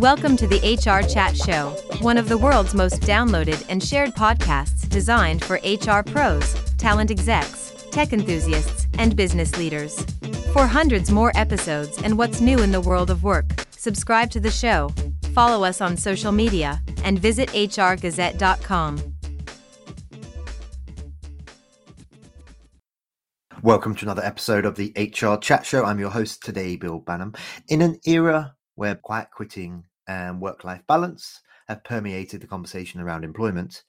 Welcome 0.00 0.38
to 0.38 0.46
the 0.46 0.56
HR 0.56 1.06
Chat 1.06 1.36
Show, 1.36 1.76
one 2.00 2.16
of 2.16 2.30
the 2.30 2.38
world's 2.38 2.72
most 2.72 3.02
downloaded 3.02 3.62
and 3.68 3.84
shared 3.84 4.14
podcasts 4.14 4.88
designed 4.88 5.44
for 5.44 5.56
HR 5.56 6.02
pros, 6.02 6.54
talent 6.78 7.10
execs, 7.10 7.84
tech 7.90 8.14
enthusiasts, 8.14 8.86
and 8.96 9.14
business 9.14 9.58
leaders. 9.58 10.00
For 10.54 10.66
hundreds 10.66 11.10
more 11.10 11.32
episodes 11.34 12.00
and 12.00 12.16
what's 12.16 12.40
new 12.40 12.60
in 12.60 12.72
the 12.72 12.80
world 12.80 13.10
of 13.10 13.24
work, 13.24 13.66
subscribe 13.72 14.30
to 14.30 14.40
the 14.40 14.50
show, 14.50 14.88
follow 15.34 15.64
us 15.64 15.82
on 15.82 15.98
social 15.98 16.32
media, 16.32 16.80
and 17.04 17.18
visit 17.18 17.50
hrgazette.com. 17.50 19.16
Welcome 23.62 23.94
to 23.96 24.06
another 24.06 24.24
episode 24.24 24.64
of 24.64 24.76
the 24.76 24.94
HR 24.96 25.36
Chat 25.36 25.66
Show. 25.66 25.84
I'm 25.84 25.98
your 25.98 26.08
host 26.08 26.42
today, 26.42 26.76
Bill 26.76 27.02
Banham. 27.02 27.36
In 27.68 27.82
an 27.82 28.00
era 28.06 28.54
where 28.76 28.94
quiet 28.94 29.28
quitting 29.30 29.84
and 30.10 30.40
work 30.40 30.64
life 30.64 30.82
balance 30.88 31.40
have 31.68 31.84
permeated 31.84 32.40
the 32.40 32.46
conversation 32.48 33.00
around 33.00 33.24
employment, 33.24 33.84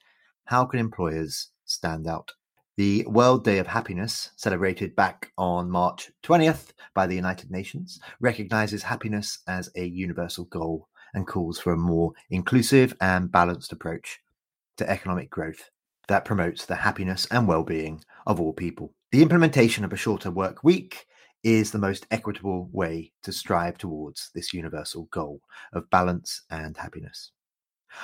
how 0.46 0.66
can 0.66 0.80
employers 0.80 1.50
stand 1.66 2.08
out? 2.08 2.32
The 2.78 3.04
World 3.08 3.44
Day 3.44 3.58
of 3.58 3.66
Happiness, 3.66 4.32
celebrated 4.36 4.96
back 4.96 5.32
on 5.38 5.72
March 5.72 6.12
20th 6.24 6.74
by 6.94 7.08
the 7.08 7.16
United 7.16 7.50
Nations, 7.50 8.00
recognizes 8.20 8.84
happiness 8.84 9.40
as 9.48 9.72
a 9.76 9.84
universal 9.84 10.46
goal 10.46 10.88
and 11.16 11.26
calls 11.26 11.60
for 11.60 11.74
a 11.74 11.78
more 11.78 12.12
inclusive 12.30 12.96
and 13.02 13.32
balanced 13.32 13.72
approach 13.72 14.20
to 14.78 14.90
economic 14.90 15.32
growth 15.32 15.72
that 16.08 16.24
promotes 16.24 16.66
the 16.68 16.76
happiness 16.76 17.28
and 17.32 17.48
well 17.48 17.64
being 17.64 18.04
of 18.28 18.40
all 18.40 18.54
people. 18.54 18.94
The 19.12 19.24
implementation 19.24 19.84
of 19.84 19.92
a 19.92 19.98
shorter 19.98 20.30
work 20.30 20.64
week 20.64 21.08
is 21.44 21.72
the 21.72 21.80
most 21.80 22.06
equitable 22.12 22.70
way 22.72 23.12
to 23.24 23.32
strive 23.32 23.78
towards 23.78 24.30
this 24.34 24.54
universal 24.54 25.04
goal 25.12 25.42
of 25.74 25.90
balance 25.90 26.44
and 26.50 26.78
happiness. 26.78 27.32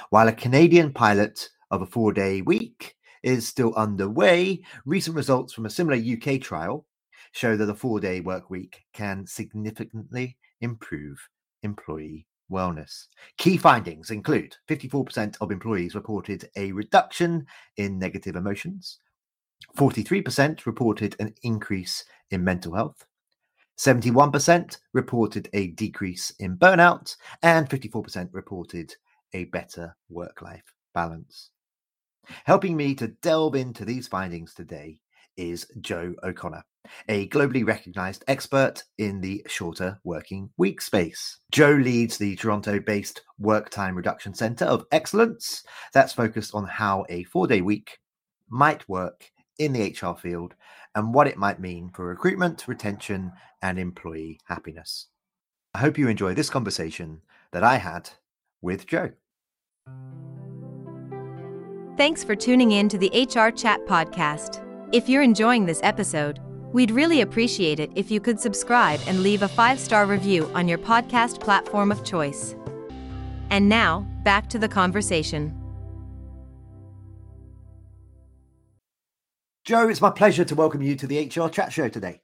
While 0.10 0.28
a 0.28 0.34
Canadian 0.34 0.92
pilot 0.92 1.50
of 1.72 1.82
a 1.82 1.86
four 1.86 2.14
day 2.14 2.42
week 2.42 2.96
is 3.24 3.48
still 3.48 3.74
underway, 3.76 4.62
recent 4.86 5.16
results 5.16 5.54
from 5.54 5.66
a 5.66 5.70
similar 5.70 5.98
UK 5.98 6.42
trial 6.42 6.86
show 7.32 7.56
that 7.58 7.70
a 7.70 7.76
four 7.76 8.00
day 8.00 8.22
work 8.22 8.50
week 8.50 8.84
can 8.94 9.26
significantly 9.26 10.38
improve 10.62 11.20
employee 11.64 12.26
wellness. 12.52 13.08
Key 13.38 13.58
findings 13.58 14.12
include 14.12 14.56
54% 14.70 15.36
of 15.42 15.52
employees 15.52 15.96
reported 15.96 16.50
a 16.56 16.72
reduction 16.72 17.46
in 17.78 18.00
negative 18.00 18.36
emotions, 18.36 19.00
43% 19.76 20.66
reported 20.66 21.16
an 21.20 21.34
increase 21.44 22.06
in 22.32 22.44
mental 22.44 22.74
health, 22.74 23.06
71% 23.78 24.78
reported 24.94 25.50
a 25.54 25.68
decrease 25.68 26.32
in 26.40 26.58
burnout, 26.58 27.16
and 27.44 27.70
54% 27.70 28.30
reported 28.32 28.96
a 29.34 29.46
better 29.46 29.96
work 30.10 30.42
life 30.42 30.74
balance. 30.94 31.52
Helping 32.46 32.76
me 32.76 32.96
to 32.96 33.10
delve 33.22 33.56
into 33.56 33.86
these 33.86 34.08
findings 34.08 34.54
today 34.54 35.00
is 35.38 35.68
Joe 35.82 36.14
O'Connor, 36.24 36.64
a 37.08 37.28
globally 37.30 37.66
recognized 37.66 38.24
expert 38.28 38.84
in 38.98 39.22
the 39.22 39.46
shorter 39.48 40.00
working 40.04 40.50
week 40.58 40.82
space. 40.82 41.40
Joe 41.52 41.72
leads 41.72 42.18
the 42.18 42.36
Toronto 42.36 42.80
based 42.80 43.22
Work 43.38 43.70
Time 43.70 43.96
Reduction 43.96 44.34
Center 44.34 44.66
of 44.66 44.86
Excellence 44.92 45.64
that's 45.94 46.14
focused 46.14 46.56
on 46.56 46.66
how 46.66 47.06
a 47.10 47.24
four 47.26 47.48
day 47.48 47.62
week 47.62 48.00
might 48.50 48.88
work 48.90 49.30
in 49.58 49.74
the 49.74 49.96
HR 50.02 50.18
field 50.18 50.56
and 50.96 51.14
what 51.14 51.28
it 51.28 51.38
might 51.38 51.60
mean 51.60 51.90
for 51.94 52.06
recruitment, 52.06 52.68
retention, 52.68 53.32
and 53.62 53.80
employee 53.80 54.40
happiness. 54.46 55.08
I 55.74 55.80
hope 55.80 55.98
you 55.98 56.08
enjoy 56.08 56.34
this 56.34 56.50
conversation 56.50 57.22
that 57.52 57.64
I 57.64 57.78
had 57.78 58.10
with 58.62 58.88
Joe. 58.88 59.12
Thanks 61.98 62.24
for 62.24 62.36
tuning 62.36 62.74
in 62.74 62.90
to 62.90 62.98
the 62.98 63.10
HR 63.10 63.50
Chat 63.50 63.86
Podcast. 63.88 64.64
If 64.94 65.10
you're 65.10 65.24
enjoying 65.24 65.66
this 65.66 65.80
episode, 65.82 66.40
we'd 66.72 66.92
really 66.92 67.22
appreciate 67.22 67.80
it 67.80 67.92
if 67.96 68.12
you 68.12 68.20
could 68.20 68.40
subscribe 68.40 69.00
and 69.08 69.24
leave 69.24 69.42
a 69.42 69.48
five 69.48 69.80
star 69.80 70.06
review 70.06 70.50
on 70.54 70.68
your 70.68 70.78
podcast 70.78 71.40
platform 71.40 71.92
of 71.92 72.04
choice. 72.04 72.56
And 73.50 73.68
now, 73.68 74.02
back 74.24 74.48
to 74.50 74.60
the 74.60 74.68
conversation. 74.68 75.57
Joe, 79.68 79.90
it's 79.90 80.00
my 80.00 80.10
pleasure 80.10 80.46
to 80.46 80.56
welcome 80.56 80.82
you 80.82 80.96
to 80.96 81.06
the 81.06 81.26
HR 81.26 81.50
Chat 81.50 81.74
Show 81.74 81.90
today. 81.90 82.22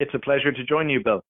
It's 0.00 0.12
a 0.12 0.18
pleasure 0.18 0.52
to 0.52 0.64
join 0.64 0.90
you, 0.90 1.02
Bill. 1.02 1.24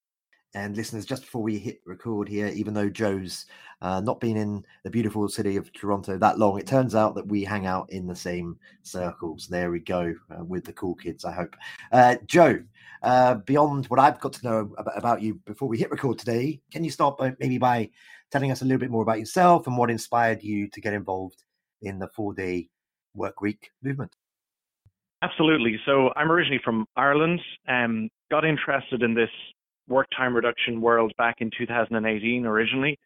And 0.56 0.76
listeners, 0.76 1.06
just 1.06 1.22
before 1.22 1.44
we 1.44 1.60
hit 1.60 1.78
record 1.86 2.28
here, 2.28 2.48
even 2.48 2.74
though 2.74 2.88
Joe's 2.88 3.46
uh, 3.80 4.00
not 4.00 4.18
been 4.18 4.36
in 4.36 4.64
the 4.82 4.90
beautiful 4.90 5.28
city 5.28 5.54
of 5.54 5.72
Toronto 5.72 6.18
that 6.18 6.40
long, 6.40 6.58
it 6.58 6.66
turns 6.66 6.96
out 6.96 7.14
that 7.14 7.28
we 7.28 7.44
hang 7.44 7.66
out 7.66 7.88
in 7.92 8.08
the 8.08 8.16
same 8.16 8.58
circles. 8.82 9.46
There 9.46 9.70
we 9.70 9.78
go 9.78 10.12
uh, 10.36 10.42
with 10.42 10.64
the 10.64 10.72
cool 10.72 10.96
kids, 10.96 11.24
I 11.24 11.30
hope. 11.30 11.54
Uh, 11.92 12.16
Joe, 12.26 12.60
uh, 13.04 13.36
beyond 13.36 13.86
what 13.86 14.00
I've 14.00 14.18
got 14.18 14.32
to 14.32 14.44
know 14.44 14.74
about 14.96 15.22
you 15.22 15.34
before 15.46 15.68
we 15.68 15.78
hit 15.78 15.92
record 15.92 16.18
today, 16.18 16.60
can 16.72 16.82
you 16.82 16.90
start 16.90 17.16
by, 17.16 17.32
maybe 17.38 17.58
by 17.58 17.90
telling 18.32 18.50
us 18.50 18.62
a 18.62 18.64
little 18.64 18.80
bit 18.80 18.90
more 18.90 19.02
about 19.02 19.20
yourself 19.20 19.68
and 19.68 19.78
what 19.78 19.88
inspired 19.88 20.42
you 20.42 20.66
to 20.70 20.80
get 20.80 20.94
involved 20.94 21.44
in 21.82 22.00
the 22.00 22.08
four 22.08 22.34
day 22.34 22.68
work 23.14 23.40
week 23.40 23.70
movement? 23.84 24.10
Absolutely. 25.22 25.78
So 25.84 26.10
I'm 26.14 26.30
originally 26.30 26.60
from 26.64 26.86
Ireland 26.96 27.40
and 27.66 28.04
um, 28.04 28.08
got 28.30 28.44
interested 28.44 29.02
in 29.02 29.14
this 29.14 29.30
work 29.88 30.06
time 30.16 30.34
reduction 30.34 30.80
world 30.80 31.12
back 31.18 31.36
in 31.40 31.50
2018 31.56 32.46
originally. 32.46 32.98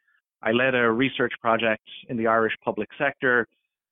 I 0.43 0.50
led 0.50 0.75
a 0.75 0.91
research 0.91 1.33
project 1.41 1.84
in 2.09 2.17
the 2.17 2.27
Irish 2.27 2.53
public 2.65 2.89
sector, 2.99 3.47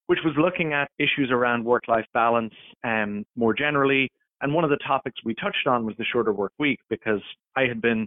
which 0.06 0.18
was 0.24 0.34
looking 0.36 0.72
at 0.72 0.90
issues 0.98 1.30
around 1.30 1.64
work 1.64 1.84
life 1.88 2.06
balance 2.12 2.52
um, 2.84 3.24
more 3.36 3.54
generally. 3.54 4.10
And 4.42 4.52
one 4.52 4.64
of 4.64 4.70
the 4.70 4.78
topics 4.86 5.16
we 5.24 5.34
touched 5.34 5.66
on 5.66 5.86
was 5.86 5.94
the 5.96 6.04
shorter 6.04 6.32
work 6.32 6.52
week 6.58 6.80
because 6.90 7.20
I 7.56 7.62
had 7.62 7.80
been 7.80 8.06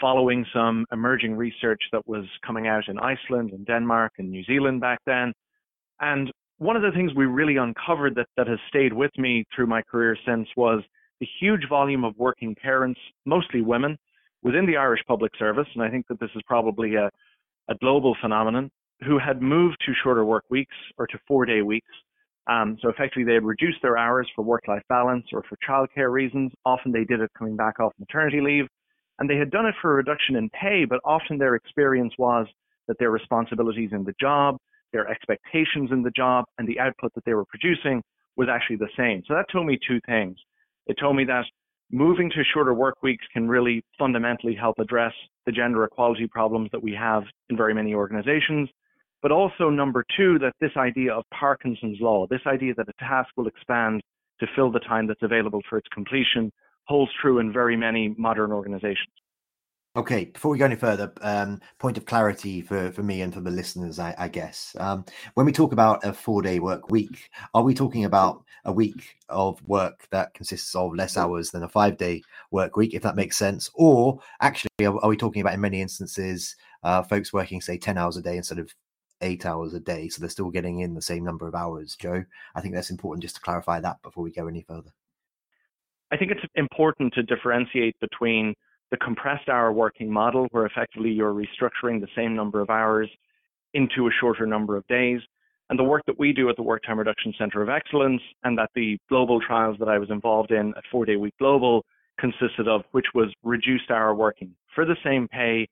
following 0.00 0.46
some 0.54 0.86
emerging 0.92 1.36
research 1.36 1.82
that 1.92 2.06
was 2.06 2.24
coming 2.46 2.66
out 2.66 2.88
in 2.88 2.98
Iceland 2.98 3.50
and 3.50 3.66
Denmark 3.66 4.12
and 4.18 4.30
New 4.30 4.44
Zealand 4.44 4.80
back 4.80 5.00
then. 5.04 5.32
And 6.00 6.32
one 6.60 6.76
of 6.76 6.82
the 6.82 6.92
things 6.92 7.10
we 7.16 7.24
really 7.24 7.56
uncovered 7.56 8.14
that, 8.16 8.26
that 8.36 8.46
has 8.46 8.58
stayed 8.68 8.92
with 8.92 9.10
me 9.16 9.44
through 9.56 9.66
my 9.66 9.80
career 9.80 10.14
since 10.26 10.46
was 10.58 10.82
the 11.18 11.26
huge 11.40 11.66
volume 11.66 12.04
of 12.04 12.14
working 12.18 12.54
parents, 12.54 13.00
mostly 13.24 13.62
women, 13.62 13.96
within 14.42 14.66
the 14.66 14.76
Irish 14.76 15.00
public 15.08 15.32
service. 15.38 15.66
And 15.74 15.82
I 15.82 15.88
think 15.88 16.06
that 16.08 16.20
this 16.20 16.28
is 16.36 16.42
probably 16.46 16.96
a, 16.96 17.08
a 17.70 17.74
global 17.80 18.14
phenomenon 18.20 18.70
who 19.06 19.18
had 19.18 19.40
moved 19.40 19.78
to 19.86 19.92
shorter 20.02 20.22
work 20.26 20.44
weeks 20.50 20.74
or 20.98 21.06
to 21.06 21.18
four 21.26 21.46
day 21.46 21.62
weeks. 21.62 21.88
Um, 22.46 22.76
so 22.82 22.90
effectively, 22.90 23.24
they 23.24 23.34
had 23.34 23.44
reduced 23.44 23.78
their 23.80 23.96
hours 23.96 24.28
for 24.36 24.42
work 24.42 24.68
life 24.68 24.82
balance 24.90 25.24
or 25.32 25.42
for 25.48 25.56
childcare 25.66 26.12
reasons. 26.12 26.52
Often 26.66 26.92
they 26.92 27.04
did 27.04 27.20
it 27.20 27.30
coming 27.38 27.56
back 27.56 27.80
off 27.80 27.94
maternity 27.98 28.42
leave. 28.42 28.66
And 29.18 29.30
they 29.30 29.36
had 29.36 29.50
done 29.50 29.64
it 29.64 29.74
for 29.80 29.92
a 29.92 29.94
reduction 29.94 30.36
in 30.36 30.50
pay, 30.50 30.84
but 30.84 31.00
often 31.06 31.38
their 31.38 31.54
experience 31.54 32.12
was 32.18 32.46
that 32.86 32.98
their 32.98 33.10
responsibilities 33.10 33.90
in 33.92 34.04
the 34.04 34.14
job, 34.20 34.58
their 34.92 35.08
expectations 35.08 35.90
in 35.92 36.02
the 36.02 36.10
job 36.10 36.44
and 36.58 36.68
the 36.68 36.78
output 36.80 37.14
that 37.14 37.24
they 37.24 37.34
were 37.34 37.44
producing 37.46 38.02
was 38.36 38.48
actually 38.50 38.76
the 38.76 38.88
same. 38.96 39.22
So 39.26 39.34
that 39.34 39.46
told 39.52 39.66
me 39.66 39.78
two 39.86 40.00
things. 40.06 40.36
It 40.86 40.96
told 41.00 41.16
me 41.16 41.24
that 41.24 41.44
moving 41.90 42.30
to 42.30 42.42
shorter 42.54 42.74
work 42.74 43.02
weeks 43.02 43.24
can 43.32 43.48
really 43.48 43.84
fundamentally 43.98 44.54
help 44.54 44.78
address 44.78 45.12
the 45.46 45.52
gender 45.52 45.84
equality 45.84 46.26
problems 46.26 46.70
that 46.72 46.82
we 46.82 46.92
have 46.92 47.24
in 47.48 47.56
very 47.56 47.74
many 47.74 47.94
organizations. 47.94 48.68
But 49.22 49.32
also, 49.32 49.68
number 49.68 50.04
two, 50.16 50.38
that 50.38 50.54
this 50.60 50.70
idea 50.76 51.12
of 51.12 51.24
Parkinson's 51.38 51.98
law, 52.00 52.26
this 52.30 52.40
idea 52.46 52.74
that 52.74 52.88
a 52.88 53.04
task 53.04 53.28
will 53.36 53.48
expand 53.48 54.00
to 54.40 54.46
fill 54.56 54.72
the 54.72 54.80
time 54.80 55.06
that's 55.06 55.22
available 55.22 55.60
for 55.68 55.76
its 55.76 55.88
completion, 55.92 56.50
holds 56.84 57.12
true 57.20 57.38
in 57.38 57.52
very 57.52 57.76
many 57.76 58.14
modern 58.16 58.50
organizations. 58.52 59.12
Okay, 59.96 60.26
before 60.26 60.52
we 60.52 60.58
go 60.58 60.66
any 60.66 60.76
further, 60.76 61.12
um, 61.20 61.60
point 61.80 61.98
of 61.98 62.06
clarity 62.06 62.60
for, 62.62 62.92
for 62.92 63.02
me 63.02 63.22
and 63.22 63.34
for 63.34 63.40
the 63.40 63.50
listeners, 63.50 63.98
I, 63.98 64.14
I 64.16 64.28
guess. 64.28 64.76
Um, 64.78 65.04
when 65.34 65.46
we 65.46 65.50
talk 65.50 65.72
about 65.72 66.04
a 66.04 66.12
four 66.12 66.42
day 66.42 66.60
work 66.60 66.90
week, 66.90 67.28
are 67.54 67.64
we 67.64 67.74
talking 67.74 68.04
about 68.04 68.44
a 68.64 68.72
week 68.72 69.16
of 69.28 69.60
work 69.66 70.06
that 70.12 70.32
consists 70.32 70.76
of 70.76 70.94
less 70.94 71.16
hours 71.16 71.50
than 71.50 71.64
a 71.64 71.68
five 71.68 71.96
day 71.96 72.22
work 72.52 72.76
week, 72.76 72.94
if 72.94 73.02
that 73.02 73.16
makes 73.16 73.36
sense? 73.36 73.68
Or 73.74 74.20
actually, 74.40 74.70
are, 74.82 74.96
are 75.00 75.08
we 75.08 75.16
talking 75.16 75.42
about 75.42 75.54
in 75.54 75.60
many 75.60 75.80
instances, 75.80 76.54
uh, 76.84 77.02
folks 77.02 77.32
working, 77.32 77.60
say, 77.60 77.76
10 77.76 77.98
hours 77.98 78.16
a 78.16 78.22
day 78.22 78.36
instead 78.36 78.60
of 78.60 78.72
eight 79.22 79.44
hours 79.44 79.74
a 79.74 79.80
day? 79.80 80.08
So 80.08 80.20
they're 80.20 80.30
still 80.30 80.50
getting 80.50 80.80
in 80.80 80.94
the 80.94 81.02
same 81.02 81.24
number 81.24 81.48
of 81.48 81.56
hours, 81.56 81.96
Joe? 81.96 82.24
I 82.54 82.60
think 82.60 82.74
that's 82.74 82.90
important 82.90 83.22
just 83.22 83.34
to 83.34 83.42
clarify 83.42 83.80
that 83.80 84.00
before 84.02 84.22
we 84.22 84.30
go 84.30 84.46
any 84.46 84.62
further. 84.62 84.92
I 86.12 86.16
think 86.16 86.30
it's 86.30 86.46
important 86.54 87.12
to 87.14 87.24
differentiate 87.24 87.96
between 87.98 88.54
the 88.90 88.96
compressed 88.96 89.48
hour 89.48 89.72
working 89.72 90.10
model, 90.10 90.48
where 90.50 90.66
effectively 90.66 91.10
you're 91.10 91.34
restructuring 91.34 92.00
the 92.00 92.08
same 92.16 92.34
number 92.34 92.60
of 92.60 92.70
hours 92.70 93.08
into 93.74 94.06
a 94.06 94.10
shorter 94.20 94.46
number 94.46 94.76
of 94.76 94.86
days. 94.88 95.20
And 95.68 95.78
the 95.78 95.84
work 95.84 96.02
that 96.06 96.18
we 96.18 96.32
do 96.32 96.48
at 96.48 96.56
the 96.56 96.62
Work 96.62 96.82
Time 96.84 96.98
Reduction 96.98 97.32
Center 97.38 97.62
of 97.62 97.68
Excellence 97.68 98.20
and 98.42 98.58
that 98.58 98.70
the 98.74 98.98
global 99.08 99.40
trials 99.40 99.76
that 99.78 99.88
I 99.88 99.98
was 99.98 100.10
involved 100.10 100.50
in 100.50 100.74
at 100.76 100.82
Four 100.90 101.06
Day 101.06 101.16
Week 101.16 101.34
Global 101.38 101.84
consisted 102.18 102.66
of, 102.66 102.82
which 102.90 103.06
was 103.14 103.32
reduced 103.44 103.90
hour 103.90 104.14
working 104.14 104.54
for 104.74 104.84
the 104.84 104.96
same 105.04 105.28
pay 105.28 105.68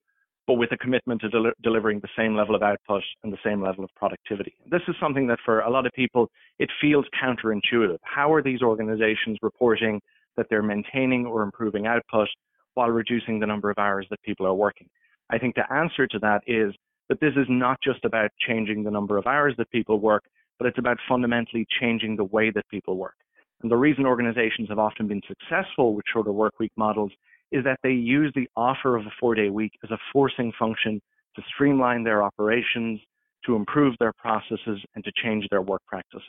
but 0.48 0.54
with 0.54 0.72
a 0.72 0.78
commitment 0.78 1.20
to 1.20 1.28
del- 1.28 1.52
delivering 1.62 2.00
the 2.00 2.08
same 2.16 2.34
level 2.34 2.54
of 2.54 2.62
output 2.62 3.02
and 3.22 3.30
the 3.30 3.38
same 3.44 3.62
level 3.62 3.84
of 3.84 3.90
productivity. 3.94 4.54
This 4.68 4.80
is 4.88 4.96
something 4.98 5.26
that 5.26 5.38
for 5.44 5.60
a 5.60 5.70
lot 5.70 5.86
of 5.86 5.92
people, 5.92 6.30
it 6.58 6.70
feels 6.80 7.04
counterintuitive. 7.22 7.98
How 8.02 8.32
are 8.32 8.42
these 8.42 8.62
organizations 8.62 9.36
reporting 9.42 10.00
that 10.38 10.46
they're 10.48 10.62
maintaining 10.62 11.26
or 11.26 11.42
improving 11.42 11.86
output 11.86 12.28
while 12.74 12.90
reducing 12.90 13.40
the 13.40 13.46
number 13.46 13.70
of 13.70 13.78
hours 13.78 14.06
that 14.10 14.22
people 14.22 14.46
are 14.46 14.54
working? 14.54 14.88
I 15.30 15.38
think 15.38 15.54
the 15.54 15.70
answer 15.72 16.06
to 16.06 16.18
that 16.20 16.42
is 16.46 16.74
that 17.08 17.20
this 17.20 17.34
is 17.36 17.46
not 17.48 17.78
just 17.82 18.04
about 18.04 18.30
changing 18.46 18.84
the 18.84 18.90
number 18.90 19.16
of 19.16 19.26
hours 19.26 19.54
that 19.58 19.70
people 19.70 19.98
work, 19.98 20.24
but 20.58 20.66
it's 20.66 20.78
about 20.78 20.98
fundamentally 21.08 21.66
changing 21.80 22.16
the 22.16 22.24
way 22.24 22.50
that 22.50 22.68
people 22.68 22.96
work. 22.96 23.14
And 23.62 23.70
the 23.70 23.76
reason 23.76 24.06
organizations 24.06 24.68
have 24.68 24.78
often 24.78 25.08
been 25.08 25.22
successful 25.26 25.94
with 25.94 26.04
shorter 26.12 26.32
work 26.32 26.54
week 26.58 26.72
models 26.76 27.12
is 27.50 27.64
that 27.64 27.80
they 27.82 27.92
use 27.92 28.32
the 28.34 28.48
offer 28.56 28.96
of 28.96 29.06
a 29.06 29.12
four 29.18 29.34
day 29.34 29.50
week 29.50 29.72
as 29.82 29.90
a 29.90 29.98
forcing 30.12 30.52
function 30.58 31.00
to 31.34 31.42
streamline 31.54 32.04
their 32.04 32.22
operations, 32.22 33.00
to 33.46 33.56
improve 33.56 33.94
their 33.98 34.12
processes, 34.12 34.80
and 34.94 35.04
to 35.04 35.12
change 35.22 35.46
their 35.50 35.62
work 35.62 35.82
practices. 35.86 36.22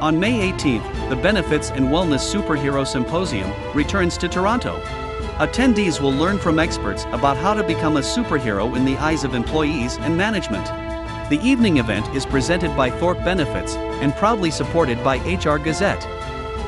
On 0.00 0.20
May 0.20 0.52
18th, 0.52 1.08
the 1.08 1.16
Benefits 1.16 1.70
and 1.70 1.86
Wellness 1.86 2.32
Superhero 2.32 2.86
Symposium 2.86 3.52
returns 3.74 4.16
to 4.18 4.28
Toronto. 4.28 4.78
Attendees 5.38 6.00
will 6.00 6.12
learn 6.12 6.38
from 6.38 6.60
experts 6.60 7.04
about 7.06 7.36
how 7.36 7.52
to 7.52 7.64
become 7.64 7.96
a 7.96 8.00
superhero 8.00 8.76
in 8.76 8.84
the 8.84 8.96
eyes 8.98 9.24
of 9.24 9.34
employees 9.34 9.96
and 9.98 10.16
management. 10.16 10.64
The 11.30 11.40
evening 11.42 11.78
event 11.78 12.06
is 12.14 12.24
presented 12.24 12.76
by 12.76 12.90
Thorpe 12.90 13.24
Benefits 13.24 13.74
and 13.74 14.14
proudly 14.14 14.52
supported 14.52 15.02
by 15.02 15.16
HR 15.16 15.58
Gazette. 15.58 16.06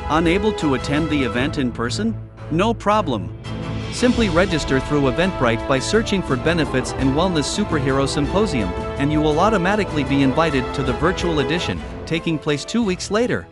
Unable 0.09 0.51
to 0.53 0.73
attend 0.73 1.09
the 1.09 1.23
event 1.23 1.57
in 1.57 1.71
person? 1.71 2.13
No 2.51 2.73
problem. 2.73 3.33
Simply 3.93 4.27
register 4.27 4.81
through 4.81 5.09
Eventbrite 5.09 5.65
by 5.69 5.79
searching 5.79 6.21
for 6.21 6.35
Benefits 6.35 6.91
and 6.93 7.11
Wellness 7.11 7.47
Superhero 7.47 8.05
Symposium, 8.09 8.69
and 8.99 9.09
you 9.09 9.21
will 9.21 9.39
automatically 9.39 10.03
be 10.03 10.21
invited 10.21 10.65
to 10.75 10.83
the 10.83 10.93
virtual 10.93 11.39
edition, 11.39 11.81
taking 12.11 12.37
place 12.37 12.65
two 12.65 12.83
weeks 12.83 13.09
later. 13.09 13.47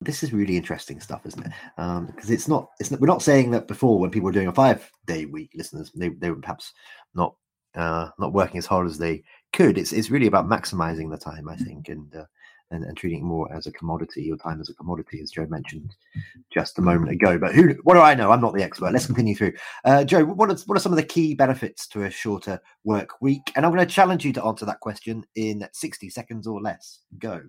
this 0.00 0.22
is 0.22 0.34
really 0.34 0.54
interesting 0.54 1.00
stuff, 1.00 1.24
isn't 1.24 1.46
it? 1.46 1.52
Um, 1.78 2.06
because 2.06 2.30
it's 2.30 2.46
not, 2.46 2.68
it's 2.78 2.90
not, 2.90 3.00
we're 3.00 3.06
not 3.06 3.22
saying 3.22 3.52
that 3.52 3.66
before 3.66 3.98
when 3.98 4.10
people 4.10 4.26
were 4.26 4.32
doing 4.32 4.48
a 4.48 4.52
five 4.52 4.90
day 5.06 5.24
week, 5.24 5.52
listeners, 5.54 5.92
they, 5.94 6.10
they 6.10 6.28
were 6.28 6.36
perhaps 6.36 6.74
not, 7.14 7.36
uh, 7.74 8.10
not 8.18 8.34
working 8.34 8.58
as 8.58 8.66
hard 8.66 8.86
as 8.86 8.98
they 8.98 9.22
could. 9.54 9.78
It's, 9.78 9.94
it's 9.94 10.10
really 10.10 10.26
about 10.26 10.46
maximizing 10.46 11.10
the 11.10 11.16
time, 11.16 11.48
I 11.48 11.56
think, 11.56 11.88
and, 11.88 12.14
uh, 12.14 12.26
and, 12.74 12.84
and 12.84 12.96
treating 12.96 13.20
it 13.20 13.24
more 13.24 13.50
as 13.52 13.66
a 13.66 13.72
commodity, 13.72 14.22
your 14.22 14.36
time 14.36 14.60
as 14.60 14.68
a 14.68 14.74
commodity, 14.74 15.20
as 15.20 15.30
Joe 15.30 15.46
mentioned 15.46 15.94
just 16.52 16.78
a 16.78 16.82
moment 16.82 17.12
ago. 17.12 17.38
But 17.38 17.54
who, 17.54 17.74
what 17.84 17.94
do 17.94 18.00
I 18.00 18.14
know? 18.14 18.30
I'm 18.30 18.40
not 18.40 18.54
the 18.54 18.62
expert. 18.62 18.92
Let's 18.92 19.06
continue 19.06 19.34
through. 19.34 19.52
Uh, 19.84 20.04
Joe, 20.04 20.24
what 20.24 20.50
are, 20.50 20.56
what 20.66 20.76
are 20.76 20.80
some 20.80 20.92
of 20.92 20.96
the 20.96 21.04
key 21.04 21.34
benefits 21.34 21.86
to 21.88 22.04
a 22.04 22.10
shorter 22.10 22.60
work 22.84 23.20
week? 23.20 23.52
And 23.56 23.64
I'm 23.64 23.72
going 23.72 23.86
to 23.86 23.92
challenge 23.92 24.24
you 24.24 24.32
to 24.34 24.44
answer 24.44 24.66
that 24.66 24.80
question 24.80 25.24
in 25.36 25.66
60 25.72 26.10
seconds 26.10 26.46
or 26.46 26.60
less. 26.60 27.00
Go. 27.18 27.42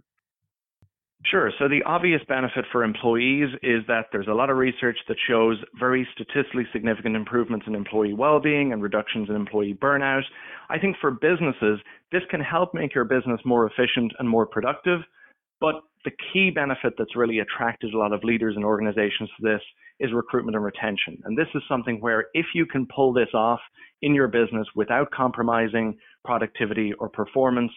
Sure. 1.31 1.51
So 1.57 1.67
the 1.67 1.81
obvious 1.87 2.21
benefit 2.27 2.65
for 2.71 2.83
employees 2.83 3.49
is 3.63 3.81
that 3.87 4.05
there's 4.11 4.27
a 4.27 4.33
lot 4.33 4.51
of 4.51 4.57
research 4.57 4.97
that 5.07 5.17
shows 5.27 5.57
very 5.79 6.07
statistically 6.13 6.67
significant 6.71 7.15
improvements 7.15 7.65
in 7.67 7.73
employee 7.73 8.13
well-being 8.13 8.73
and 8.73 8.83
reductions 8.83 9.27
in 9.29 9.35
employee 9.35 9.73
burnout. 9.73 10.21
I 10.69 10.77
think 10.77 10.97
for 11.01 11.09
businesses, 11.09 11.79
this 12.11 12.21
can 12.29 12.41
help 12.41 12.75
make 12.75 12.93
your 12.93 13.05
business 13.05 13.39
more 13.43 13.65
efficient 13.65 14.13
and 14.19 14.29
more 14.29 14.45
productive. 14.45 14.99
But 15.59 15.75
the 16.03 16.11
key 16.31 16.51
benefit 16.51 16.93
that's 16.95 17.15
really 17.15 17.39
attracted 17.39 17.93
a 17.93 17.97
lot 17.97 18.13
of 18.13 18.23
leaders 18.23 18.55
and 18.55 18.63
organizations 18.63 19.29
to 19.37 19.49
this 19.51 19.61
is 19.99 20.13
recruitment 20.13 20.55
and 20.55 20.63
retention. 20.63 21.17
And 21.23 21.35
this 21.35 21.47
is 21.55 21.63
something 21.67 21.99
where 22.01 22.25
if 22.35 22.45
you 22.53 22.67
can 22.67 22.85
pull 22.93 23.13
this 23.13 23.29
off 23.33 23.59
in 24.03 24.13
your 24.13 24.27
business 24.27 24.67
without 24.75 25.09
compromising 25.09 25.97
productivity 26.25 26.91
or 26.99 27.07
performance, 27.07 27.71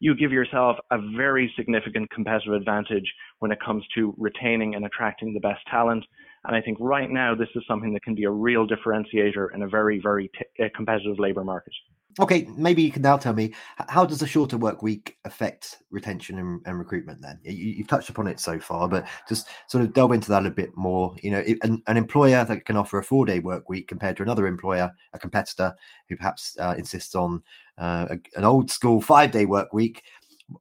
you 0.00 0.16
give 0.16 0.32
yourself 0.32 0.76
a 0.90 0.98
very 1.16 1.52
significant 1.56 2.10
competitive 2.10 2.54
advantage 2.54 3.12
when 3.38 3.52
it 3.52 3.58
comes 3.64 3.84
to 3.94 4.14
retaining 4.18 4.74
and 4.74 4.84
attracting 4.84 5.32
the 5.34 5.40
best 5.40 5.60
talent. 5.70 6.04
And 6.46 6.56
I 6.56 6.60
think 6.60 6.78
right 6.80 7.10
now, 7.10 7.34
this 7.34 7.48
is 7.54 7.62
something 7.68 7.92
that 7.92 8.02
can 8.02 8.14
be 8.14 8.24
a 8.24 8.30
real 8.30 8.66
differentiator 8.66 9.54
in 9.54 9.62
a 9.62 9.68
very, 9.68 10.00
very 10.02 10.28
t- 10.28 10.64
eh, 10.64 10.68
competitive 10.74 11.18
labor 11.18 11.44
market. 11.44 11.74
Okay, 12.20 12.46
maybe 12.54 12.82
you 12.82 12.92
can 12.92 13.00
now 13.00 13.16
tell 13.16 13.32
me 13.32 13.54
how 13.88 14.04
does 14.04 14.20
a 14.20 14.26
shorter 14.26 14.58
work 14.58 14.82
week 14.82 15.16
affect 15.24 15.78
retention 15.90 16.38
and, 16.38 16.60
and 16.66 16.78
recruitment? 16.78 17.22
Then 17.22 17.40
you, 17.42 17.78
have 17.78 17.86
touched 17.86 18.10
upon 18.10 18.26
it 18.26 18.38
so 18.38 18.60
far, 18.60 18.88
but 18.88 19.08
just 19.26 19.48
sort 19.68 19.82
of 19.82 19.94
delve 19.94 20.12
into 20.12 20.28
that 20.28 20.44
a 20.44 20.50
bit 20.50 20.76
more. 20.76 21.16
You 21.22 21.30
know, 21.30 21.42
an, 21.62 21.82
an 21.86 21.96
employer 21.96 22.44
that 22.44 22.66
can 22.66 22.76
offer 22.76 22.98
a 22.98 23.04
four-day 23.04 23.38
work 23.38 23.70
week 23.70 23.88
compared 23.88 24.18
to 24.18 24.22
another 24.22 24.46
employer, 24.46 24.92
a 25.14 25.18
competitor 25.18 25.74
who 26.10 26.16
perhaps 26.16 26.58
uh, 26.60 26.74
insists 26.76 27.14
on 27.14 27.42
uh, 27.78 28.08
a, 28.10 28.38
an 28.38 28.44
old 28.44 28.70
school 28.70 29.00
five-day 29.00 29.46
work 29.46 29.72
week. 29.72 30.02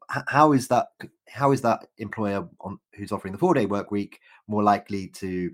How 0.07 0.53
is 0.53 0.69
that? 0.69 0.87
How 1.27 1.51
is 1.51 1.59
that 1.61 1.87
employer 1.97 2.47
on, 2.61 2.79
who's 2.95 3.11
offering 3.11 3.33
the 3.33 3.37
four-day 3.37 3.65
work 3.65 3.91
week 3.91 4.21
more 4.47 4.63
likely 4.63 5.07
to 5.07 5.51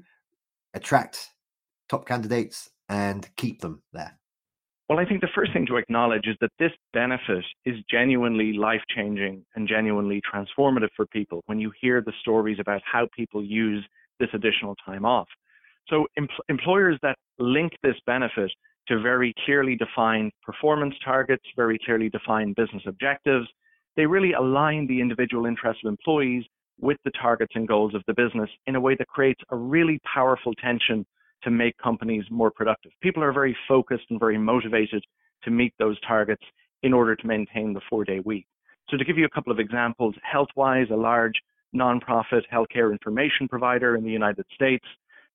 attract 0.75 1.29
top 1.89 2.07
candidates 2.07 2.69
and 2.89 3.27
keep 3.37 3.59
them 3.59 3.81
there? 3.91 4.19
Well, 4.87 4.99
I 4.99 5.05
think 5.05 5.21
the 5.21 5.29
first 5.33 5.51
thing 5.51 5.65
to 5.67 5.77
acknowledge 5.77 6.27
is 6.27 6.37
that 6.41 6.51
this 6.59 6.71
benefit 6.93 7.43
is 7.65 7.75
genuinely 7.89 8.53
life 8.53 8.83
changing 8.95 9.43
and 9.55 9.67
genuinely 9.67 10.21
transformative 10.21 10.89
for 10.95 11.07
people 11.07 11.41
when 11.47 11.59
you 11.59 11.71
hear 11.81 12.01
the 12.01 12.13
stories 12.21 12.57
about 12.59 12.81
how 12.85 13.07
people 13.15 13.43
use 13.43 13.83
this 14.19 14.29
additional 14.33 14.75
time 14.85 15.03
off. 15.03 15.27
So, 15.89 16.05
em- 16.17 16.27
employers 16.49 16.99
that 17.01 17.17
link 17.39 17.73
this 17.81 17.95
benefit 18.05 18.51
to 18.87 19.01
very 19.01 19.33
clearly 19.43 19.75
defined 19.75 20.31
performance 20.43 20.93
targets, 21.03 21.43
very 21.55 21.79
clearly 21.83 22.09
defined 22.09 22.55
business 22.55 22.83
objectives, 22.85 23.47
they 23.95 24.05
really 24.05 24.33
align 24.33 24.85
the 24.85 25.01
individual 25.01 25.47
interests 25.47 25.81
of 25.83 25.89
employees 25.89 26.43
with 26.79 26.97
the 27.05 27.11
targets 27.19 27.53
and 27.55 27.67
goals 27.67 27.95
of 27.95 28.03
the 28.05 28.13
business 28.13 28.49
in 28.67 28.75
a 28.75 28.81
way 28.81 28.95
that 28.99 29.07
creates 29.07 29.41
a 29.49 29.55
really 29.55 29.99
powerful 30.13 30.53
tension 30.55 31.05
to 31.45 31.51
make 31.51 31.77
companies 31.77 32.25
more 32.30 32.51
productive. 32.51 32.92
People 33.01 33.24
are 33.24 33.31
very 33.31 33.56
focused 33.68 34.06
and 34.09 34.19
very 34.19 34.38
motivated 34.38 35.03
to 35.44 35.51
meet 35.51 35.74
those 35.80 35.97
targets 36.01 36.44
in 36.83 36.92
order 36.92 37.15
to 37.15 37.27
maintain 37.27 37.74
the 37.74 37.81
four 37.89 38.03
day 38.03 38.19
week. 38.19 38.45
So, 38.89 38.97
to 38.97 39.06
give 39.06 39.18
you 39.18 39.25
a 39.25 39.30
couple 39.30 39.51
of 39.51 39.59
examples, 39.59 40.15
HealthWise, 40.34 40.91
a 40.91 40.96
large 40.96 41.36
nonprofit 41.75 42.41
healthcare 42.53 42.91
information 42.91 43.48
provider 43.48 43.96
in 43.96 44.03
the 44.03 44.12
United 44.12 44.46
States, 44.53 44.86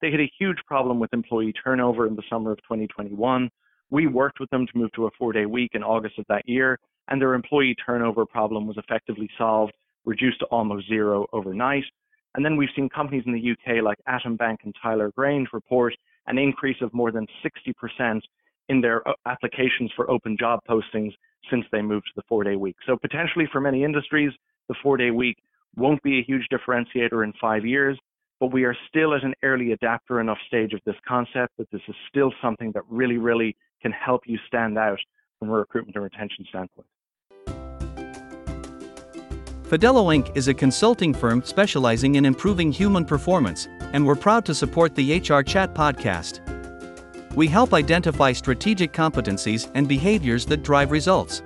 they 0.01 0.11
had 0.11 0.21
a 0.21 0.31
huge 0.39 0.59
problem 0.67 0.99
with 0.99 1.13
employee 1.13 1.53
turnover 1.53 2.07
in 2.07 2.17
the 2.17 2.23
summer 2.31 2.53
of 2.53 2.59
2021. 2.59 3.51
We 3.91 4.07
worked 4.07 4.41
with 4.41 4.51
them 4.51 4.67
to 4.67 4.79
move 4.79 4.93
to 4.93 5.07
a 5.07 5.11
four 5.19 5.33
day 5.33 5.47
week 5.47 5.71
in 5.75 5.83
August 5.83 6.19
of 6.19 6.27
that 6.29 6.49
year, 6.49 6.79
and 7.09 7.21
their 7.21 7.35
employee 7.35 7.77
turnover 7.85 8.27
problem 8.27 8.67
was 8.67 8.79
effectively 8.79 9.29
solved, 9.37 9.73
reduced 10.05 10.41
to 10.41 10.47
almost 10.47 10.89
zero 10.89 11.27
overnight. 11.33 11.85
And 12.35 12.45
then 12.45 12.57
we've 12.57 12.69
seen 12.77 12.89
companies 12.89 13.25
in 13.27 13.33
the 13.33 13.51
UK 13.51 13.83
like 13.83 13.99
Atom 14.07 14.37
Bank 14.37 14.61
and 14.65 14.75
Tyler 14.81 15.11
Grange 15.17 15.49
report 15.53 15.95
an 16.31 16.39
increase 16.39 16.81
of 16.81 16.93
more 16.95 17.11
than 17.13 17.27
60% 17.45 18.21
in 18.69 18.81
their 18.81 19.07
uh, 19.07 19.13
applications 19.27 19.91
for 19.97 20.11
open 20.11 20.37
job 20.39 20.61
postings 20.69 21.13
since 21.51 21.65
they 21.73 21.83
moved 21.83 22.07
to 22.07 22.13
the 22.17 22.23
four 22.29 22.45
day 22.45 22.57
week. 22.57 22.77
So 22.87 22.97
potentially 22.97 23.47
for 23.51 23.61
many 23.61 23.85
industries, 23.85 24.33
the 24.69 24.75
four 24.83 24.97
day 24.97 25.11
week 25.11 25.37
won't 25.77 26.03
be 26.03 26.19
a 26.19 26.23
huge 26.23 26.47
differentiator 26.53 27.25
in 27.25 27.33
five 27.41 27.65
years, 27.65 27.99
but 28.39 28.53
we 28.53 28.65
are 28.65 28.77
still 28.89 29.15
at 29.15 29.25
an 29.25 29.35
early 29.43 29.73
adapter 29.73 30.21
enough 30.21 30.39
stage 30.47 30.73
of 30.73 30.81
this 30.87 30.97
concept 31.07 31.57
that 31.59 31.71
this 31.71 31.83
is 31.89 31.95
still 32.09 32.33
something 32.43 32.73
that 32.73 32.83
really, 32.89 33.19
really 33.19 33.57
can 33.83 33.93
help 33.93 34.23
you 34.27 34.39
stand 34.47 34.79
out 34.79 34.99
from 35.39 35.51
a 35.51 35.53
recruitment 35.53 35.97
and 35.97 36.05
retention 36.05 36.45
standpoint. 36.49 36.87
Fidello 39.71 40.13
Inc. 40.13 40.37
is 40.37 40.49
a 40.49 40.53
consulting 40.53 41.15
firm 41.15 41.45
specializing 41.45 42.17
in 42.17 42.25
improving 42.25 42.73
human 42.73 43.05
performance, 43.05 43.69
and 43.93 44.05
we're 44.05 44.17
proud 44.17 44.45
to 44.47 44.53
support 44.53 44.97
the 44.97 45.19
HR 45.21 45.43
Chat 45.43 45.77
podcast. 45.77 46.41
We 47.37 47.47
help 47.47 47.73
identify 47.73 48.33
strategic 48.33 48.93
competencies 48.93 49.71
and 49.77 49.87
behaviors 49.87 50.45
that 50.47 50.65
drive 50.65 50.91
results. 50.91 51.43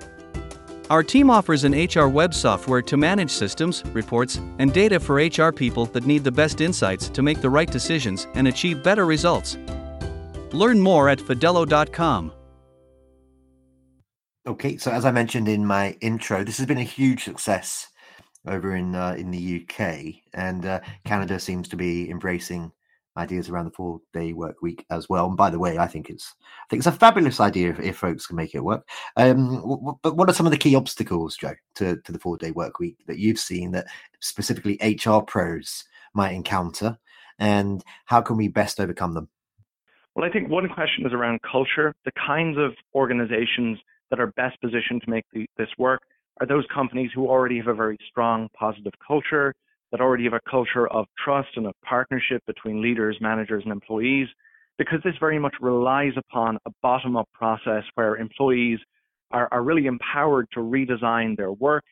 Our 0.88 1.02
team 1.02 1.28
offers 1.28 1.64
an 1.64 1.74
HR 1.74 2.08
web 2.08 2.32
software 2.32 2.80
to 2.80 2.96
manage 2.96 3.30
systems, 3.30 3.84
reports, 3.92 4.40
and 4.58 4.72
data 4.72 4.98
for 4.98 5.16
HR 5.16 5.52
people 5.52 5.84
that 5.84 6.06
need 6.06 6.24
the 6.24 6.32
best 6.32 6.62
insights 6.62 7.10
to 7.10 7.20
make 7.20 7.42
the 7.42 7.50
right 7.50 7.70
decisions 7.70 8.26
and 8.32 8.48
achieve 8.48 8.82
better 8.82 9.04
results. 9.04 9.58
Learn 10.50 10.80
more 10.80 11.10
at 11.10 11.18
fidello.com. 11.18 12.32
Okay, 14.46 14.78
so 14.78 14.90
as 14.90 15.04
I 15.04 15.10
mentioned 15.10 15.46
in 15.46 15.66
my 15.66 15.98
intro, 16.00 16.42
this 16.42 16.56
has 16.56 16.64
been 16.64 16.78
a 16.78 16.82
huge 16.82 17.24
success 17.24 17.88
over 18.46 18.76
in 18.76 18.94
uh, 18.94 19.14
in 19.18 19.30
the 19.30 19.62
UK, 19.62 20.14
and 20.34 20.66
uh, 20.66 20.80
Canada 21.04 21.38
seems 21.38 21.68
to 21.68 21.76
be 21.76 22.10
embracing 22.10 22.72
ideas 23.16 23.48
around 23.48 23.66
the 23.66 23.70
four 23.70 24.00
day 24.12 24.32
work 24.32 24.56
week 24.60 24.84
as 24.90 25.08
well. 25.08 25.26
And 25.26 25.36
by 25.36 25.50
the 25.50 25.58
way, 25.58 25.78
I 25.78 25.86
think 25.86 26.10
it's 26.10 26.34
I 26.40 26.66
think 26.68 26.80
it's 26.80 26.86
a 26.86 26.92
fabulous 26.92 27.40
idea 27.40 27.70
if, 27.70 27.80
if 27.80 27.96
folks 27.96 28.26
can 28.26 28.36
make 28.36 28.54
it 28.54 28.64
work. 28.64 28.86
Um, 29.16 29.96
but 30.02 30.16
what 30.16 30.28
are 30.28 30.34
some 30.34 30.46
of 30.46 30.52
the 30.52 30.58
key 30.58 30.74
obstacles, 30.74 31.36
Joe, 31.36 31.54
to, 31.76 31.96
to 32.02 32.12
the 32.12 32.18
four 32.18 32.36
day 32.36 32.50
work 32.50 32.78
week 32.78 32.96
that 33.06 33.18
you've 33.18 33.38
seen 33.38 33.70
that 33.72 33.86
specifically 34.20 34.78
HR 34.82 35.20
pros 35.20 35.84
might 36.14 36.32
encounter, 36.32 36.98
and 37.38 37.82
how 38.04 38.20
can 38.20 38.36
we 38.36 38.48
best 38.48 38.80
overcome 38.80 39.14
them? 39.14 39.28
Well, 40.14 40.24
I 40.24 40.30
think 40.30 40.48
one 40.48 40.68
question 40.68 41.06
is 41.06 41.12
around 41.12 41.40
culture. 41.42 41.92
The 42.04 42.12
kinds 42.12 42.56
of 42.56 42.72
organizations 42.94 43.78
that 44.10 44.20
are 44.20 44.28
best 44.28 44.60
positioned 44.60 45.02
to 45.02 45.10
make 45.10 45.24
the, 45.32 45.46
this 45.56 45.68
work 45.76 46.02
are 46.40 46.46
those 46.46 46.64
companies 46.72 47.10
who 47.14 47.28
already 47.28 47.58
have 47.58 47.68
a 47.68 47.74
very 47.74 47.98
strong 48.08 48.48
positive 48.58 48.92
culture, 49.06 49.54
that 49.92 50.00
already 50.00 50.24
have 50.24 50.32
a 50.32 50.50
culture 50.50 50.88
of 50.88 51.06
trust 51.22 51.48
and 51.56 51.66
of 51.66 51.74
partnership 51.84 52.42
between 52.46 52.82
leaders, 52.82 53.16
managers, 53.20 53.62
and 53.64 53.72
employees, 53.72 54.26
because 54.76 54.98
this 55.04 55.14
very 55.20 55.38
much 55.38 55.54
relies 55.60 56.12
upon 56.16 56.58
a 56.66 56.70
bottom 56.82 57.16
up 57.16 57.28
process 57.32 57.84
where 57.94 58.16
employees 58.16 58.78
are, 59.30 59.48
are 59.52 59.62
really 59.62 59.86
empowered 59.86 60.46
to 60.52 60.60
redesign 60.60 61.36
their 61.36 61.52
work 61.52 61.84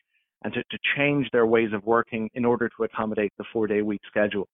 and 0.43 0.53
to, 0.53 0.61
to 0.69 0.77
change 0.97 1.27
their 1.31 1.45
ways 1.45 1.69
of 1.73 1.83
working 1.85 2.29
in 2.33 2.43
order 2.43 2.69
to 2.75 2.83
accommodate 2.83 3.31
the 3.37 3.45
four 3.53 3.67
day 3.67 3.81
week 3.81 4.01
schedule. 4.07 4.47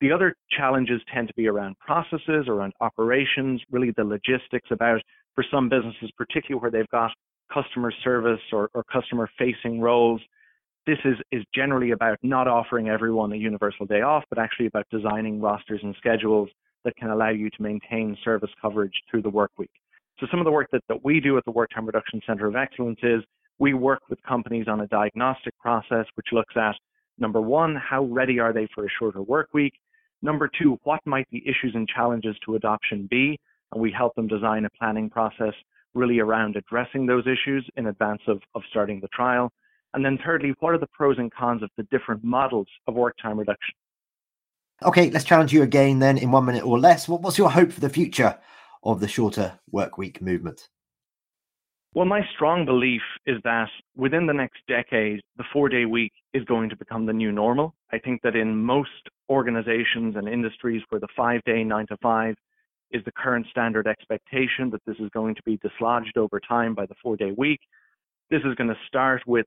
The 0.00 0.12
other 0.12 0.34
challenges 0.50 1.00
tend 1.12 1.28
to 1.28 1.34
be 1.34 1.46
around 1.48 1.78
processes, 1.78 2.46
around 2.48 2.74
operations, 2.80 3.62
really 3.70 3.92
the 3.96 4.04
logistics 4.04 4.68
about, 4.70 5.00
for 5.34 5.44
some 5.50 5.70
businesses, 5.70 6.10
particularly 6.18 6.60
where 6.60 6.70
they've 6.70 6.90
got 6.90 7.10
customer 7.54 7.92
service 8.02 8.40
or, 8.52 8.68
or 8.74 8.82
customer 8.84 9.30
facing 9.38 9.80
roles, 9.80 10.20
this 10.86 10.98
is, 11.04 11.14
is 11.32 11.42
generally 11.54 11.92
about 11.92 12.18
not 12.22 12.48
offering 12.48 12.88
everyone 12.88 13.32
a 13.32 13.36
universal 13.36 13.86
day 13.86 14.02
off, 14.02 14.24
but 14.28 14.38
actually 14.38 14.66
about 14.66 14.86
designing 14.90 15.40
rosters 15.40 15.80
and 15.82 15.94
schedules 15.96 16.48
that 16.84 16.94
can 16.96 17.10
allow 17.10 17.30
you 17.30 17.48
to 17.50 17.62
maintain 17.62 18.16
service 18.22 18.50
coverage 18.60 18.92
through 19.10 19.22
the 19.22 19.30
work 19.30 19.50
week. 19.56 19.70
So 20.20 20.26
some 20.30 20.40
of 20.40 20.44
the 20.44 20.52
work 20.52 20.68
that, 20.72 20.82
that 20.88 21.04
we 21.04 21.20
do 21.20 21.38
at 21.38 21.44
the 21.44 21.50
Work 21.50 21.70
Time 21.74 21.86
Reduction 21.86 22.20
Center 22.26 22.46
of 22.46 22.56
Excellence 22.56 22.98
is 23.02 23.22
we 23.58 23.72
work 23.72 24.02
with 24.10 24.22
companies 24.22 24.66
on 24.68 24.80
a 24.80 24.86
diagnostic 24.88 25.56
process 25.58 26.06
which 26.14 26.26
looks 26.32 26.54
at 26.56 26.74
number 27.18 27.40
one, 27.40 27.76
how 27.76 28.04
ready 28.04 28.38
are 28.38 28.52
they 28.52 28.68
for 28.74 28.84
a 28.84 28.88
shorter 28.98 29.22
work 29.22 29.48
week? 29.54 29.74
Number 30.22 30.50
two, 30.60 30.78
what 30.84 31.00
might 31.06 31.26
the 31.30 31.42
issues 31.46 31.72
and 31.74 31.88
challenges 31.88 32.36
to 32.44 32.56
adoption 32.56 33.08
be? 33.10 33.38
And 33.72 33.80
we 33.80 33.92
help 33.92 34.14
them 34.14 34.28
design 34.28 34.64
a 34.64 34.70
planning 34.78 35.10
process 35.10 35.54
really 35.94 36.18
around 36.18 36.56
addressing 36.56 37.06
those 37.06 37.24
issues 37.26 37.68
in 37.76 37.86
advance 37.86 38.22
of, 38.26 38.40
of 38.54 38.62
starting 38.70 39.00
the 39.00 39.08
trial. 39.08 39.52
And 39.94 40.04
then 40.04 40.18
thirdly, 40.24 40.54
what 40.60 40.74
are 40.74 40.78
the 40.78 40.88
pros 40.88 41.18
and 41.18 41.32
cons 41.32 41.62
of 41.62 41.70
the 41.76 41.84
different 41.84 42.24
models 42.24 42.66
of 42.86 42.94
work 42.94 43.14
time 43.22 43.38
reduction? 43.38 43.74
Okay, 44.82 45.10
let's 45.10 45.24
challenge 45.24 45.52
you 45.52 45.62
again 45.62 46.00
then 46.00 46.18
in 46.18 46.32
one 46.32 46.44
minute 46.44 46.64
or 46.64 46.78
less. 46.78 47.08
What, 47.08 47.22
what's 47.22 47.38
your 47.38 47.50
hope 47.50 47.72
for 47.72 47.80
the 47.80 47.88
future 47.88 48.38
of 48.82 49.00
the 49.00 49.08
shorter 49.08 49.58
work 49.70 49.96
week 49.96 50.20
movement? 50.20 50.68
Well, 51.94 52.06
my 52.06 52.22
strong 52.34 52.64
belief 52.64 53.02
is 53.24 53.36
that 53.44 53.68
within 53.94 54.26
the 54.26 54.32
next 54.32 54.58
decade, 54.66 55.20
the 55.36 55.44
four 55.52 55.68
day 55.68 55.84
week 55.84 56.12
is 56.32 56.44
going 56.44 56.68
to 56.70 56.76
become 56.76 57.06
the 57.06 57.12
new 57.12 57.30
normal. 57.30 57.72
I 57.92 57.98
think 57.98 58.20
that 58.22 58.34
in 58.34 58.56
most 58.56 58.90
organizations 59.30 60.16
and 60.16 60.28
industries 60.28 60.82
where 60.88 61.00
the 61.00 61.06
five 61.16 61.40
day, 61.44 61.62
nine 61.62 61.86
to 61.86 61.96
five 62.02 62.34
is 62.94 63.04
the 63.04 63.12
current 63.12 63.46
standard 63.50 63.86
expectation, 63.86 64.70
that 64.70 64.80
this 64.86 64.96
is 65.00 65.10
going 65.12 65.34
to 65.34 65.42
be 65.44 65.58
dislodged 65.58 66.16
over 66.16 66.40
time 66.40 66.74
by 66.74 66.86
the 66.86 66.94
four 67.02 67.16
day 67.16 67.32
week. 67.36 67.60
This 68.30 68.40
is 68.44 68.54
going 68.54 68.70
to 68.70 68.78
start 68.86 69.22
with 69.26 69.46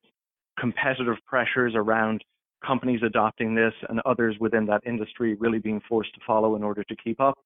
competitive 0.59 1.15
pressures 1.25 1.73
around 1.75 2.23
companies 2.65 2.99
adopting 3.05 3.55
this 3.55 3.73
and 3.89 4.01
others 4.05 4.35
within 4.39 4.65
that 4.65 4.81
industry 4.85 5.35
really 5.35 5.59
being 5.59 5.81
forced 5.87 6.13
to 6.15 6.19
follow 6.27 6.55
in 6.55 6.63
order 6.63 6.83
to 6.83 6.95
keep 6.97 7.21
up. 7.21 7.37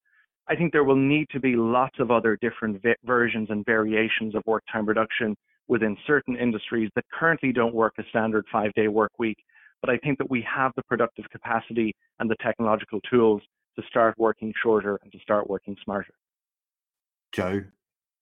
I 0.50 0.56
think 0.56 0.72
there 0.72 0.84
will 0.84 0.96
need 0.96 1.28
to 1.32 1.40
be 1.40 1.56
lots 1.56 2.00
of 2.00 2.10
other 2.10 2.38
different 2.42 2.82
versions 3.06 3.50
and 3.52 3.64
variations 3.66 4.34
of 4.34 4.42
work 4.48 4.64
time 4.72 4.86
reduction 4.86 5.36
within 5.68 5.96
certain 6.08 6.36
industries 6.36 6.90
that 6.96 7.06
currently 7.14 7.54
don't 7.54 7.76
work 7.76 7.94
a 8.00 8.04
standard 8.10 8.46
five 8.52 8.74
day 8.74 8.88
work 8.88 9.12
week. 9.20 9.38
But 9.82 9.92
I 9.92 9.98
think 9.98 10.18
that 10.18 10.30
we 10.30 10.46
have 10.54 10.72
the 10.76 10.84
productive 10.84 11.26
capacity 11.32 11.94
and 12.20 12.30
the 12.30 12.36
technological 12.42 13.00
tools 13.10 13.42
to 13.76 13.84
start 13.88 14.16
working 14.18 14.54
shorter 14.62 15.00
and 15.04 15.12
to 15.12 15.20
start 15.20 15.50
working 15.50 15.76
smarter. 15.84 16.14
Joe, 17.32 17.64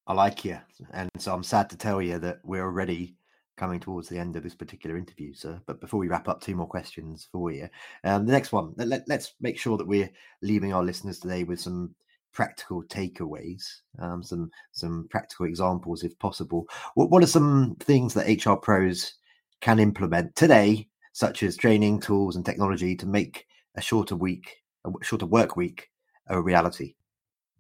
I 0.07 0.13
like 0.13 0.45
you. 0.45 0.59
And 0.91 1.09
so 1.17 1.33
I'm 1.33 1.43
sad 1.43 1.69
to 1.69 1.77
tell 1.77 2.01
you 2.01 2.19
that 2.19 2.39
we're 2.43 2.63
already 2.63 3.15
coming 3.57 3.79
towards 3.79 4.07
the 4.07 4.17
end 4.17 4.35
of 4.35 4.43
this 4.43 4.55
particular 4.55 4.97
interview, 4.97 5.33
sir. 5.33 5.61
But 5.65 5.81
before 5.81 5.99
we 5.99 6.07
wrap 6.07 6.29
up, 6.29 6.41
two 6.41 6.55
more 6.55 6.67
questions 6.67 7.27
for 7.31 7.51
you. 7.51 7.67
Um, 8.03 8.25
the 8.25 8.31
next 8.31 8.51
one, 8.51 8.73
let, 8.77 9.09
us 9.11 9.33
make 9.41 9.59
sure 9.59 9.77
that 9.77 9.87
we're 9.87 10.09
leaving 10.41 10.73
our 10.73 10.83
listeners 10.83 11.19
today 11.19 11.43
with 11.43 11.59
some 11.59 11.93
practical 12.31 12.83
takeaways, 12.83 13.63
um, 13.99 14.23
some 14.23 14.49
some 14.71 15.07
practical 15.09 15.45
examples, 15.45 16.03
if 16.03 16.17
possible. 16.19 16.67
What, 16.95 17.09
what 17.09 17.23
are 17.23 17.27
some 17.27 17.75
things 17.79 18.13
that 18.13 18.45
HR 18.45 18.53
pros 18.53 19.15
can 19.61 19.79
implement 19.79 20.35
today, 20.35 20.87
such 21.11 21.43
as 21.43 21.57
training 21.57 21.99
tools 21.99 22.35
and 22.35 22.45
technology, 22.45 22.95
to 22.95 23.05
make 23.05 23.45
a 23.75 23.81
shorter 23.81 24.15
week, 24.15 24.55
a 24.85 24.89
shorter 25.01 25.25
work 25.25 25.55
week, 25.55 25.89
a 26.27 26.41
reality? 26.41 26.95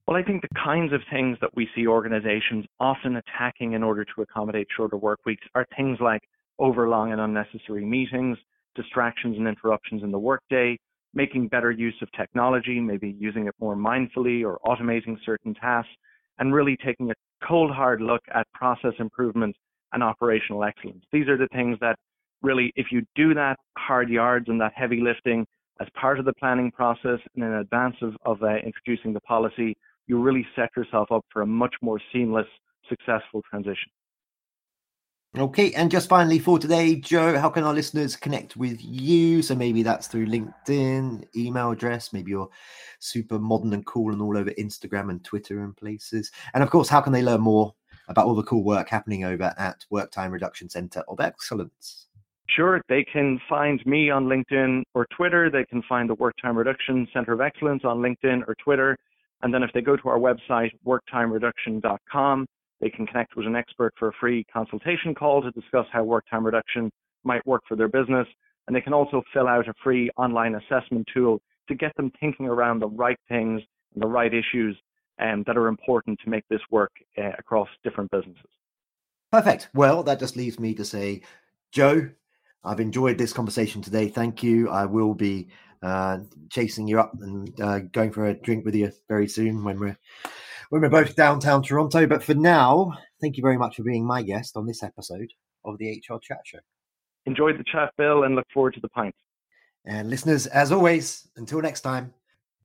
Well, 0.07 0.17
I 0.17 0.23
think 0.23 0.41
the 0.41 0.59
kinds 0.63 0.91
of 0.91 1.01
things 1.11 1.37
that 1.41 1.51
we 1.55 1.69
see 1.75 1.85
organizations 1.85 2.65
often 2.79 3.17
attacking 3.17 3.73
in 3.73 3.83
order 3.83 4.03
to 4.03 4.21
accommodate 4.21 4.67
shorter 4.75 4.97
work 4.97 5.19
weeks 5.25 5.45
are 5.53 5.67
things 5.77 5.99
like 6.01 6.21
overlong 6.57 7.11
and 7.11 7.21
unnecessary 7.21 7.85
meetings, 7.85 8.37
distractions 8.75 9.37
and 9.37 9.47
interruptions 9.47 10.01
in 10.03 10.11
the 10.11 10.17
workday, 10.19 10.77
making 11.13 11.47
better 11.47 11.71
use 11.71 11.95
of 12.01 12.11
technology, 12.13 12.79
maybe 12.79 13.15
using 13.19 13.47
it 13.47 13.55
more 13.59 13.75
mindfully 13.75 14.43
or 14.43 14.59
automating 14.65 15.17
certain 15.25 15.53
tasks, 15.53 15.91
and 16.39 16.53
really 16.53 16.77
taking 16.83 17.11
a 17.11 17.45
cold 17.47 17.71
hard 17.71 18.01
look 18.01 18.21
at 18.33 18.47
process 18.53 18.93
improvement 18.99 19.55
and 19.93 20.03
operational 20.03 20.63
excellence. 20.63 21.03
These 21.11 21.27
are 21.27 21.37
the 21.37 21.47
things 21.53 21.77
that 21.81 21.95
really, 22.41 22.71
if 22.75 22.87
you 22.91 23.03
do 23.15 23.33
that 23.33 23.57
hard 23.77 24.09
yards 24.09 24.49
and 24.49 24.59
that 24.61 24.73
heavy 24.75 25.01
lifting 25.01 25.45
as 25.79 25.87
part 25.99 26.19
of 26.19 26.25
the 26.25 26.33
planning 26.33 26.71
process 26.71 27.19
and 27.35 27.43
in 27.43 27.53
advance 27.53 27.95
of, 28.01 28.15
of 28.25 28.43
uh, 28.43 28.57
introducing 28.57 29.13
the 29.13 29.21
policy, 29.21 29.77
you 30.07 30.19
really 30.19 30.45
set 30.55 30.69
yourself 30.75 31.11
up 31.11 31.25
for 31.31 31.41
a 31.41 31.45
much 31.45 31.75
more 31.81 31.99
seamless, 32.11 32.47
successful 32.87 33.41
transition. 33.49 33.89
Okay, 35.37 35.71
and 35.73 35.91
just 35.91 36.09
finally 36.09 36.39
for 36.39 36.57
today, 36.57 36.95
Joe, 36.95 37.37
how 37.37 37.49
can 37.49 37.63
our 37.63 37.73
listeners 37.73 38.15
connect 38.15 38.57
with 38.57 38.79
you? 38.81 39.43
So 39.43 39.53
maybe 39.53 39.83
that's 39.83 40.07
through 40.07 40.25
LinkedIn, 40.25 41.23
email 41.35 41.69
address, 41.69 42.11
maybe 42.11 42.31
you're 42.31 42.49
super 42.97 43.37
modern 43.37 43.73
and 43.73 43.85
cool 43.85 44.11
and 44.11 44.23
all 44.23 44.35
over 44.35 44.49
Instagram 44.51 45.11
and 45.11 45.23
Twitter 45.23 45.63
and 45.63 45.77
places. 45.77 46.31
And 46.55 46.63
of 46.63 46.71
course, 46.71 46.89
how 46.89 46.99
can 46.99 47.13
they 47.13 47.21
learn 47.21 47.41
more 47.41 47.75
about 48.07 48.25
all 48.25 48.33
the 48.33 48.41
cool 48.41 48.63
work 48.63 48.89
happening 48.89 49.23
over 49.23 49.53
at 49.55 49.85
Work 49.91 50.11
Time 50.11 50.31
Reduction 50.31 50.67
Center 50.67 51.03
of 51.07 51.19
Excellence? 51.19 52.07
Sure, 52.55 52.81
they 52.89 53.03
can 53.03 53.39
find 53.47 53.85
me 53.85 54.09
on 54.09 54.25
LinkedIn 54.25 54.83
or 54.93 55.05
Twitter. 55.15 55.49
They 55.51 55.65
can 55.65 55.83
find 55.87 56.09
the 56.09 56.15
Work 56.15 56.35
Time 56.41 56.57
Reduction 56.57 57.07
Center 57.13 57.33
of 57.33 57.41
Excellence 57.41 57.83
on 57.85 57.97
LinkedIn 57.97 58.41
or 58.47 58.55
Twitter. 58.63 58.97
And 59.41 59.53
then 59.53 59.63
if 59.63 59.69
they 59.73 59.81
go 59.81 59.95
to 59.95 60.09
our 60.09 60.17
website, 60.17 60.71
worktimereduction.com, 60.85 62.45
they 62.81 62.89
can 62.89 63.05
connect 63.05 63.35
with 63.35 63.45
an 63.45 63.55
expert 63.55 63.93
for 63.99 64.09
a 64.09 64.13
free 64.19 64.45
consultation 64.51 65.13
call 65.13 65.41
to 65.41 65.51
discuss 65.51 65.85
how 65.91 66.03
work 66.03 66.25
time 66.29 66.45
reduction 66.45 66.91
might 67.23 67.45
work 67.45 67.61
for 67.67 67.75
their 67.75 67.87
business. 67.87 68.27
And 68.67 68.75
they 68.75 68.81
can 68.81 68.93
also 68.93 69.21
fill 69.33 69.47
out 69.47 69.67
a 69.67 69.73
free 69.83 70.09
online 70.17 70.55
assessment 70.55 71.07
tool 71.13 71.41
to 71.67 71.75
get 71.75 71.95
them 71.97 72.11
thinking 72.19 72.47
around 72.47 72.79
the 72.79 72.87
right 72.87 73.19
things 73.27 73.61
and 73.93 74.03
the 74.03 74.07
right 74.07 74.33
issues 74.33 74.77
um, 75.19 75.43
that 75.45 75.57
are 75.57 75.67
important 75.67 76.19
to 76.23 76.29
make 76.29 76.43
this 76.49 76.61
work 76.71 76.91
uh, 77.17 77.31
across 77.37 77.67
different 77.83 78.09
businesses. 78.11 78.49
Perfect. 79.31 79.69
Well, 79.73 80.03
that 80.03 80.19
just 80.19 80.35
leaves 80.35 80.59
me 80.59 80.73
to 80.73 80.85
say, 80.85 81.21
Joe, 81.71 82.09
I've 82.63 82.79
enjoyed 82.79 83.17
this 83.17 83.33
conversation 83.33 83.81
today. 83.81 84.09
Thank 84.09 84.43
you. 84.43 84.69
I 84.69 84.85
will 84.85 85.13
be 85.13 85.47
uh, 85.81 86.19
chasing 86.49 86.87
you 86.87 86.99
up 86.99 87.13
and 87.21 87.59
uh, 87.61 87.79
going 87.79 88.11
for 88.11 88.27
a 88.27 88.33
drink 88.33 88.65
with 88.65 88.75
you 88.75 88.91
very 89.07 89.27
soon 89.27 89.63
when 89.63 89.79
we're 89.79 89.97
when 90.69 90.81
we're 90.81 90.89
both 90.89 91.15
downtown 91.15 91.63
Toronto. 91.63 92.05
But 92.05 92.23
for 92.23 92.33
now, 92.33 92.97
thank 93.21 93.37
you 93.37 93.41
very 93.41 93.57
much 93.57 93.77
for 93.77 93.83
being 93.83 94.05
my 94.05 94.21
guest 94.21 94.57
on 94.57 94.65
this 94.65 94.83
episode 94.83 95.31
of 95.65 95.77
the 95.77 95.91
HR 95.91 96.17
Chat 96.21 96.41
Show. 96.45 96.59
Enjoyed 97.25 97.57
the 97.57 97.63
chat, 97.63 97.91
Bill, 97.97 98.23
and 98.23 98.35
look 98.35 98.47
forward 98.53 98.73
to 98.73 98.79
the 98.79 98.89
pint. 98.89 99.15
And 99.85 100.09
listeners, 100.09 100.47
as 100.47 100.71
always, 100.71 101.27
until 101.37 101.61
next 101.61 101.81
time, 101.81 102.13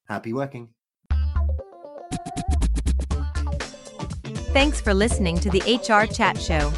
happy 0.09 0.33
working. 0.33 0.69
Thanks 4.53 4.81
for 4.81 4.95
listening 4.95 5.39
to 5.41 5.51
the 5.51 5.61
HR 5.61 6.07
Chat 6.13 6.41
Show. 6.41 6.73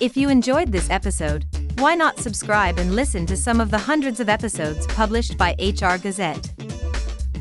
If 0.00 0.16
you 0.16 0.28
enjoyed 0.28 0.72
this 0.72 0.90
episode, 0.90 1.46
why 1.82 1.96
not 1.96 2.16
subscribe 2.16 2.78
and 2.78 2.94
listen 2.94 3.26
to 3.26 3.36
some 3.36 3.60
of 3.60 3.72
the 3.72 3.76
hundreds 3.76 4.20
of 4.20 4.28
episodes 4.28 4.86
published 4.86 5.36
by 5.36 5.50
HR 5.58 5.98
Gazette? 5.98 6.48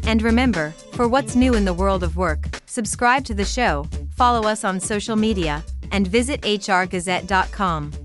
And 0.08 0.24
remember, 0.24 0.72
for 0.94 1.08
what's 1.08 1.36
new 1.36 1.54
in 1.54 1.64
the 1.64 1.76
world 1.76 2.02
of 2.02 2.18
work, 2.18 2.60
subscribe 2.66 3.24
to 3.26 3.36
the 3.36 3.46
show, 3.46 3.88
follow 4.10 4.48
us 4.48 4.64
on 4.64 4.80
social 4.80 5.16
media, 5.16 5.64
and 5.92 6.08
visit 6.08 6.42
hrgazette.com. 6.42 8.01